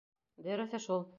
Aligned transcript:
Дөрөҫө 0.47 0.83
шул. 0.89 1.09